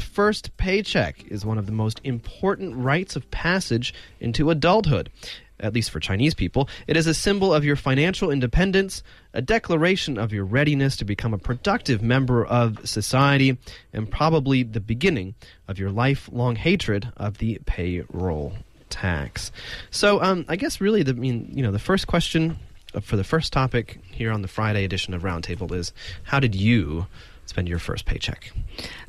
[0.00, 5.10] the first paycheck is one of the most important rites of passage into adulthood.
[5.58, 9.02] At least for Chinese people, it is a symbol of your financial independence,
[9.34, 13.58] a declaration of your readiness to become a productive member of society,
[13.92, 15.34] and probably the beginning
[15.68, 18.54] of your lifelong hatred of the payroll
[18.88, 19.52] tax.
[19.90, 22.58] So, um, I guess really, the I mean, you know, the first question
[23.02, 25.92] for the first topic here on the Friday edition of Roundtable is
[26.22, 27.06] how did you
[27.50, 28.50] spend your first paycheck?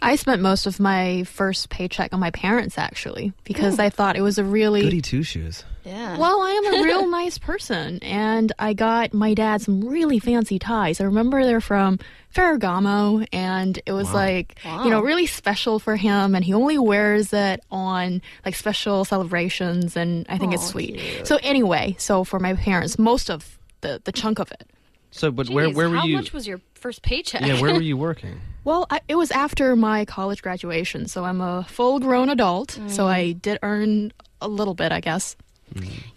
[0.01, 3.81] I spent most of my first paycheck on my parents actually because hmm.
[3.81, 5.63] I thought it was a really Goody two shoes.
[5.83, 6.17] Yeah.
[6.17, 10.59] well, I am a real nice person, and I got my dad some really fancy
[10.59, 11.01] ties.
[11.01, 11.97] I remember they're from
[12.35, 17.33] Ferragamo, and it was like you know really special for him, and he only wears
[17.33, 20.97] it on like special celebrations, and I think it's sweet.
[20.97, 21.27] cute.
[21.27, 24.67] So anyway, so for my parents, most of the the chunk of it.
[25.11, 26.15] So, but where Jeez, where were how you?
[26.15, 27.41] much was your first paycheck?
[27.45, 28.39] yeah, where were you working?
[28.63, 32.79] Well, I, it was after my college graduation, so I'm a full grown adult.
[32.87, 35.35] So I did earn a little bit, I guess.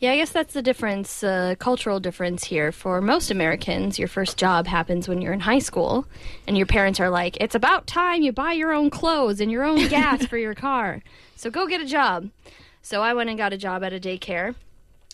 [0.01, 2.73] Yeah, I guess that's the difference, uh, cultural difference here.
[2.73, 6.06] For most Americans, your first job happens when you're in high school,
[6.48, 9.62] and your parents are like, "It's about time you buy your own clothes and your
[9.64, 11.03] own gas for your car,
[11.36, 12.31] so go get a job."
[12.83, 14.56] So I went and got a job at a daycare.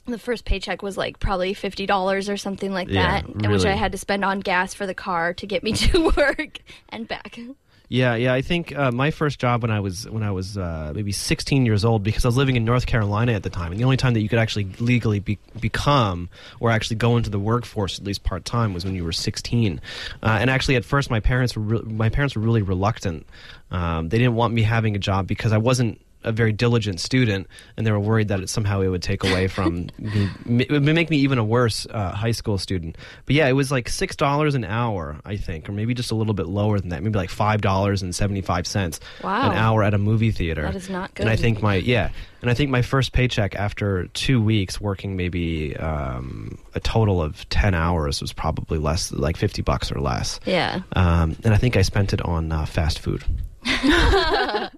[0.07, 3.63] The first paycheck was like probably fifty dollars or something like Yeah, that, and which
[3.63, 3.71] really.
[3.71, 7.07] I had to spend on gas for the car to get me to work and
[7.07, 7.39] back.
[7.93, 8.33] Yeah, yeah.
[8.33, 11.67] I think uh, my first job when I was when I was uh, maybe 16
[11.67, 13.97] years old, because I was living in North Carolina at the time, and the only
[13.97, 16.29] time that you could actually legally be, become
[16.61, 19.81] or actually go into the workforce at least part time was when you were 16.
[20.23, 23.27] Uh, and actually, at first, my parents were re- my parents were really reluctant.
[23.73, 27.47] Um, they didn't want me having a job because I wasn't a very diligent student,
[27.77, 30.83] and they were worried that it, somehow it would take away from me, it would
[30.83, 32.97] make me even a worse uh, high school student.
[33.27, 36.15] But yeah, it was like six dollars an hour, I think, or maybe just a
[36.15, 39.51] little bit lower than that, maybe like five dollars and seventy five cents Wow.
[39.51, 40.63] an hour at a movie theater.
[40.63, 41.23] That is not good.
[41.23, 42.11] And I think my yeah,
[42.43, 47.49] and I think my first paycheck after two weeks working maybe um, a total of
[47.49, 50.39] ten hours was probably less, like fifty bucks or less.
[50.45, 53.25] Yeah, Um, and I think I spent it on uh, fast food.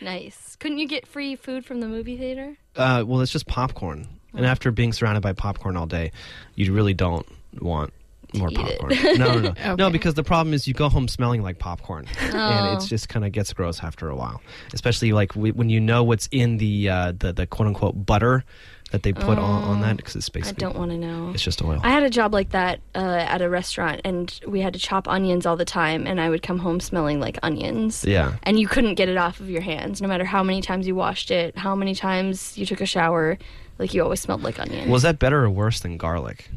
[0.00, 0.47] nice.
[0.58, 2.56] Couldn't you get free food from the movie theater?
[2.76, 4.48] Uh, well, it's just popcorn, and Oh.
[4.48, 6.12] after being surrounded by popcorn all day,
[6.56, 7.26] you really don't
[7.60, 7.92] want
[8.34, 8.92] more popcorn.
[9.18, 9.90] No, no, no, no.
[9.90, 12.76] Because the problem is you go home smelling like popcorn, and Oh.
[12.76, 14.42] it just kind of gets gross after a while.
[14.74, 18.44] Especially like w- when you know what's in the uh, the, the quote unquote butter
[18.90, 20.40] that they put on, on that because it's Oh.
[20.48, 21.30] I don't want to know.
[21.34, 21.80] it's just oil.
[21.82, 25.08] I had a job like that uh, at a restaurant, and we had to chop
[25.08, 28.04] onions all the time, and I would come home smelling like onions.
[28.04, 28.36] yeah.
[28.44, 30.94] And you couldn't get it off of your hands, no matter how many times you
[30.94, 33.38] washed it, how many times you took a shower.
[33.78, 34.90] Like you always smelled like onion.
[34.90, 36.50] Was that better or worse than garlic?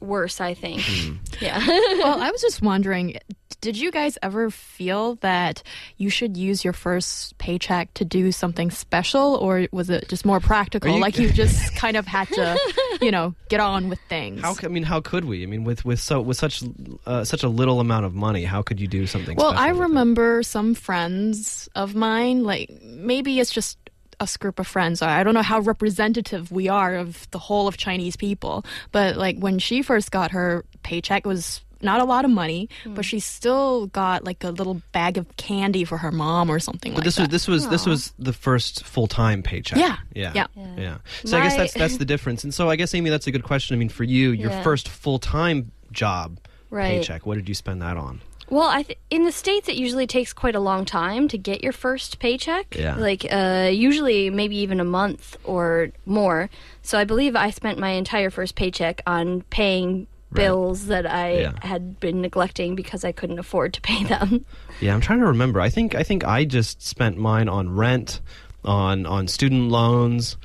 [0.00, 0.80] Worse, I think.
[0.82, 1.16] Hmm.
[1.40, 1.58] Yeah.
[1.66, 3.18] well, I was just wondering,
[3.60, 5.62] did you guys ever feel that
[5.96, 10.40] you should use your first paycheck to do something special, or was it just more
[10.40, 10.94] practical?
[10.94, 12.58] You- like you just kind of had to,
[13.02, 14.40] you know, get on with things.
[14.40, 14.54] How?
[14.62, 15.42] I mean, how could we?
[15.42, 16.62] I mean, with with so with such
[17.06, 19.36] uh, such a little amount of money, how could you do something?
[19.36, 23.78] well, I remember some friends of mine, like maybe it's just
[24.20, 25.00] us group of friends.
[25.00, 29.38] I don't know how representative we are of the whole of Chinese people, but like
[29.38, 33.20] when she first got her paycheck, it was not a lot of money, but she
[33.20, 37.04] still got like a little bag of candy for her mom or something But like
[37.04, 37.22] this that.
[37.22, 39.78] was this was this was the first full time paycheck.
[39.78, 39.96] Yeah.
[40.14, 40.46] yeah, Yeah.
[40.76, 40.98] yeah.
[41.24, 42.44] So I guess that's that's the difference.
[42.44, 43.74] And so I guess Amy, that's a good question.
[43.74, 44.62] I mean, for you, your Yeah.
[44.62, 46.38] first full time job
[46.70, 46.98] Right.
[47.00, 48.20] paycheck, what did you spend that on?
[48.48, 51.62] Well, I th- in the states it usually takes quite a long time to get
[51.62, 52.74] your first paycheck.
[52.76, 52.96] Yeah.
[52.96, 56.50] Like uh, usually maybe even a month or more.
[56.82, 60.08] So I believe I spent my entire first paycheck on paying Right.
[60.32, 61.52] Bills that I Yeah.
[61.62, 64.44] had been neglecting because I couldn't afford to pay them.
[64.80, 65.60] Yeah, I'm trying to remember.
[65.60, 68.20] I think I think I just spent mine on rent,
[68.64, 70.36] on on student loans,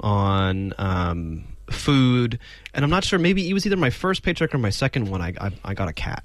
[0.00, 2.38] on um, food,
[2.74, 3.18] and I'm not sure.
[3.18, 5.20] Maybe it was either my first paycheck or my second one.
[5.20, 6.24] I I, I got a cat.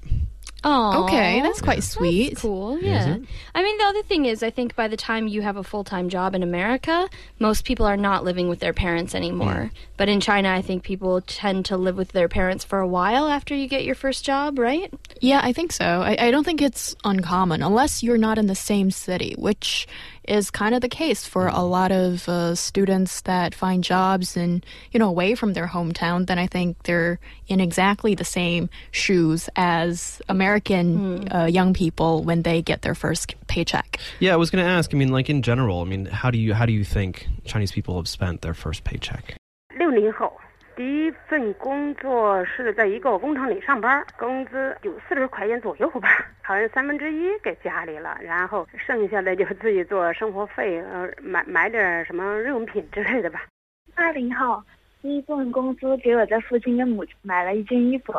[0.64, 2.36] Oh, okay, that's quite sweet.
[2.36, 2.78] cool.
[2.80, 3.00] Yeah, Yeah.
[3.00, 3.28] is it?
[3.54, 5.84] I mean, the other thing is, I think by the time you have a full
[5.84, 7.08] time job in America,
[7.38, 9.70] most people are not living with their parents anymore.
[9.96, 13.28] But in China, I think people tend to live with their parents for a while
[13.28, 14.92] after you get your first job, right?
[15.20, 15.84] Yeah, I think so.
[15.84, 19.86] I, I don't think it's uncommon unless you're not in the same city, which
[20.27, 24.63] is kind of the case for a lot of uh, students that find jobs in
[24.91, 26.25] you know away from their hometown.
[26.27, 32.43] Then I think they're in exactly the same shoes as American uh, young people when
[32.43, 33.99] they get their first paycheck.
[34.19, 34.93] Yeah, I was going to ask.
[34.93, 35.81] I mean, like in general.
[35.81, 38.83] I mean, how do you how do you think Chinese people have spent their first
[38.83, 39.35] paycheck?
[39.75, 40.31] 六零后
[40.78, 46.08] 第一份工作是在一个工厂里上班，工资有四十块钱左右吧，
[46.40, 53.44] 好像三分之一给家里了，然后剩下的就自己做生活费，呃，买买点什么日用品之类的吧。
[53.96, 54.62] 二零号，
[55.02, 58.14] 第一份工资给我在父亲跟母亲买了一件衣服。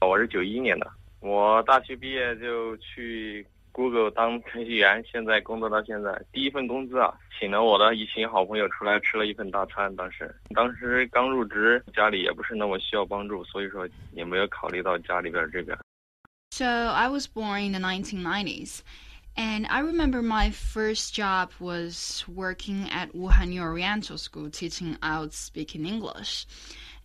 [0.00, 0.90] 我是九一年的，
[1.20, 3.46] 我大学毕业就去。
[3.71, 9.95] Google 当程序员，现在工作到现在，第一份工资啊，请了我的一群好朋友出来吃了一份大餐。
[9.95, 15.77] 当时，当时刚入职，家里也不是那么需要帮助，所以说也没有考虑到家里边这边。
[16.49, 18.79] So I was born in the 1990s,
[19.35, 25.85] and I remember my first job was working at Wuhan Oriental School, teaching out speaking
[25.85, 26.45] English.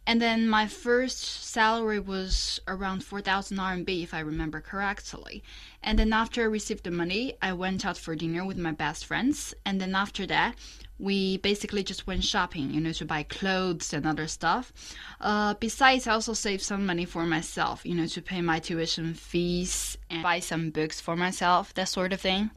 [0.07, 5.43] And then my first salary was around 4,000 RMB, if I remember correctly.
[5.83, 9.05] And then after I received the money, I went out for dinner with my best
[9.05, 9.53] friends.
[9.65, 10.55] And then after that,
[10.97, 14.71] we basically just went shopping, you know, to buy clothes and other stuff.
[15.19, 19.13] Uh, besides, I also saved some money for myself, you know, to pay my tuition
[19.13, 22.51] fees and buy some books for myself, that sort of thing.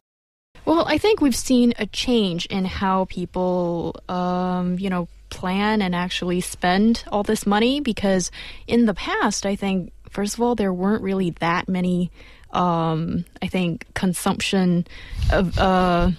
[0.65, 5.95] Well, I think we've seen a change in how people, um, you know, plan and
[5.95, 8.31] actually spend all this money because
[8.67, 12.11] in the past, I think, first of all, there weren't really that many,
[12.51, 14.85] um, I think, consumption
[15.31, 15.57] of.
[15.57, 16.11] Uh,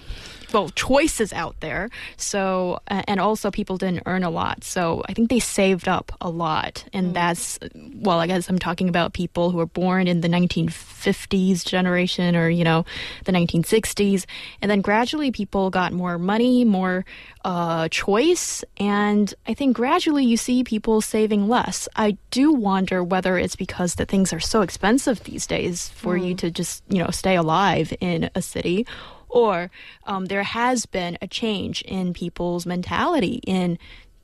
[0.53, 1.89] well choices out there.
[2.17, 4.63] So and also people didn't earn a lot.
[4.63, 6.85] So i think they saved up a lot.
[6.93, 7.13] And mm.
[7.13, 7.59] that's
[7.95, 12.49] well i guess i'm talking about people who were born in the 1950s generation or
[12.49, 12.85] you know
[13.25, 14.25] the 1960s
[14.61, 17.05] and then gradually people got more money more
[17.45, 18.63] uh, choice.
[18.77, 21.89] And i think gradually you see people saving less.
[21.95, 26.27] I do wonder whether it's because the things are so expensive these days for mm.
[26.27, 28.85] you to just you know stay alive in a city
[29.33, 29.69] or
[30.05, 33.77] um, there has been a change in people's mentality in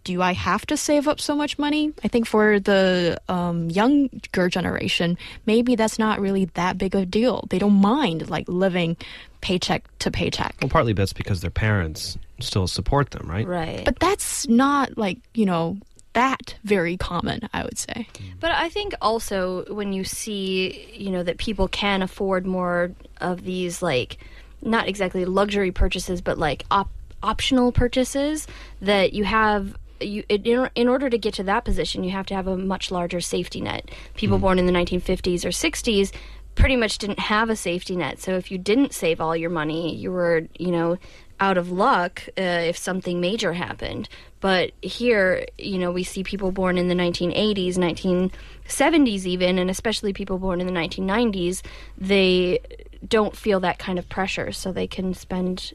[0.06, 1.94] do I have to save up so much money?
[2.04, 7.06] I think for the um, younger generation, maybe that's not really that big of a
[7.06, 7.46] deal.
[7.50, 8.96] They don't mind like living
[9.42, 10.56] paycheck to paycheck.
[10.62, 13.46] Well, partly that's because their parents still support them, right?
[13.46, 13.86] Right.
[13.86, 15.78] But that's not like, you know,
[16.14, 18.08] that very common, I would say.
[18.40, 22.92] But I think also when you see, you know, that people can afford more
[23.22, 24.18] of these like
[24.62, 26.92] not exactly luxury purchases, but like op-
[27.22, 28.48] optional purchases
[28.82, 32.34] that you have you in, in order to get to that position you have to
[32.34, 34.42] have a much larger safety net people mm.
[34.42, 36.14] born in the 1950s or 60s
[36.56, 39.94] pretty much didn't have a safety net so if you didn't save all your money
[39.94, 40.98] you were you know
[41.40, 44.10] out of luck uh, if something major happened.
[44.42, 50.14] But here you know we see people born in the 1980s 1970s even and especially
[50.14, 51.62] people born in the 1990s
[51.98, 52.60] they
[53.08, 55.74] don't feel that kind of pressure so they can spend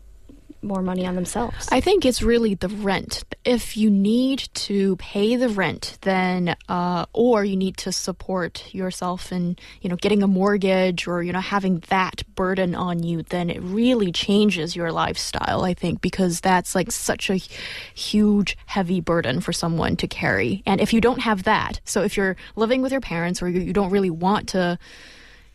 [0.64, 1.68] more money on themselves.
[1.70, 3.24] I think it's really the rent.
[3.44, 9.30] If you need to pay the rent, then uh, or you need to support yourself
[9.32, 13.50] in you know getting a mortgage or you know having that burden on you, then
[13.50, 15.64] it really changes your lifestyle.
[15.64, 20.62] I think because that's like such a huge, heavy burden for someone to carry.
[20.66, 23.72] And if you don't have that, so if you're living with your parents or you,
[23.72, 24.78] don't really want to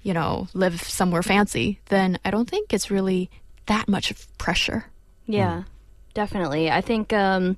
[0.01, 3.29] you know, live somewhere fancy, then I don't think it's really
[3.65, 4.85] that much of pressure.
[5.29, 5.65] Yeah, mm.
[6.15, 6.71] definitely.
[6.71, 7.57] I think um,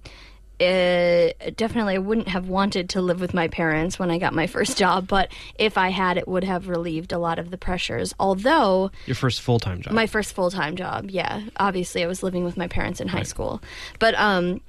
[0.59, 4.45] it, definitely I wouldn't have wanted to live with my parents when I got my
[4.55, 8.13] first job, but if I had, it would have relieved a lot of the pressures.
[8.19, 11.41] Although your first full time job, my first full time job, yeah.
[11.57, 13.27] Obviously, I was living with my parents in high right.
[13.27, 13.61] school,
[13.99, 14.61] but um,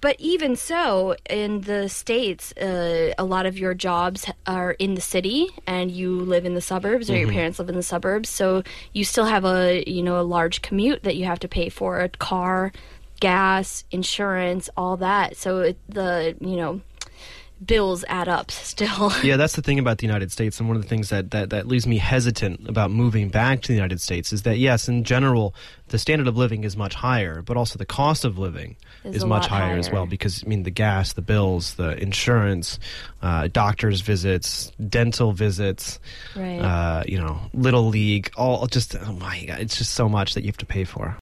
[0.00, 5.00] but even so, in the states, uh, a lot of your jobs are in the
[5.00, 7.22] city, and you live in the suburbs, or mm-hmm.
[7.22, 8.28] your parents live in the suburbs.
[8.28, 8.62] So
[8.92, 12.00] you still have a you know a large commute that you have to pay for
[12.00, 12.72] a car,
[13.20, 15.36] gas, insurance, all that.
[15.36, 16.80] So it, the you know
[17.64, 19.12] bills add up still.
[19.22, 21.50] yeah, that's the thing about the United States, and one of the things that, that,
[21.50, 25.04] that leaves me hesitant about moving back to the United States is that, yes, in
[25.04, 25.54] general,
[25.88, 29.24] the standard of living is much higher, but also the cost of living is, is
[29.24, 32.78] much higher, higher, as well because, I mean, the gas, the bills, the insurance,
[33.22, 36.00] uh, doctor's visits, dental visits,
[36.34, 36.58] right.
[36.58, 40.42] uh, you know, Little League, all just, oh my God, it's just so much that
[40.42, 41.14] you have to pay for.